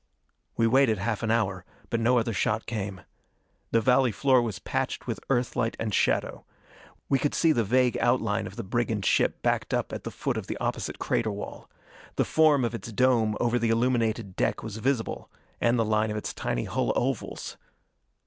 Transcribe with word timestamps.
We 0.57 0.65
waited 0.65 0.97
half 0.97 1.21
an 1.21 1.29
hour, 1.29 1.63
but 1.91 1.99
no 1.99 2.17
other 2.17 2.33
shot 2.33 2.65
came. 2.65 3.01
The 3.69 3.81
valley 3.81 4.11
floor 4.11 4.41
was 4.41 4.57
patched 4.57 5.05
with 5.05 5.19
Earthlight 5.29 5.77
and 5.79 5.93
shadow. 5.93 6.43
We 7.07 7.19
could 7.19 7.35
see 7.35 7.51
the 7.51 7.63
vague 7.63 7.99
outline 7.99 8.47
of 8.47 8.55
the 8.55 8.63
brigand 8.63 9.05
ship 9.05 9.43
backed 9.43 9.75
up 9.75 9.93
at 9.93 10.03
the 10.03 10.09
foot 10.09 10.37
of 10.37 10.47
the 10.47 10.57
opposite 10.57 10.97
crater 10.97 11.29
wall. 11.29 11.69
The 12.15 12.25
form 12.25 12.65
of 12.65 12.73
its 12.73 12.91
dome 12.91 13.37
over 13.39 13.59
the 13.59 13.69
illumined 13.69 14.35
deck 14.35 14.63
was 14.63 14.77
visible, 14.77 15.29
and 15.61 15.77
the 15.77 15.85
line 15.85 16.09
of 16.09 16.17
its 16.17 16.33
tiny 16.33 16.63
hull 16.63 16.91
ovals. 16.95 17.57